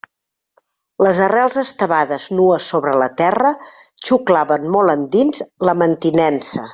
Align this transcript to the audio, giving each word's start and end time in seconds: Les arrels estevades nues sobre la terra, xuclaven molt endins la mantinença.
Les 1.07 1.19
arrels 1.25 1.57
estevades 1.61 2.25
nues 2.39 2.69
sobre 2.73 2.93
la 3.03 3.09
terra, 3.19 3.51
xuclaven 4.07 4.65
molt 4.77 4.95
endins 4.95 5.45
la 5.71 5.77
mantinença. 5.83 6.65